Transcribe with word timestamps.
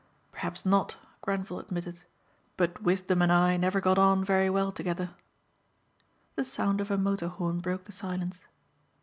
"Perhaps 0.31 0.65
not," 0.65 0.97
Grenvil 1.21 1.59
admitted, 1.59 1.99
"but 2.57 2.81
wisdom 2.81 3.21
and 3.21 3.31
I 3.31 3.55
never 3.55 3.79
got 3.79 3.99
on 3.99 4.25
very 4.25 4.49
well 4.49 4.71
together." 4.71 5.11
The 6.33 6.43
sound 6.43 6.81
of 6.81 6.89
a 6.89 6.97
motor 6.97 7.27
horn 7.27 7.59
broke 7.59 7.83
the 7.85 7.91
silence. 7.91 8.41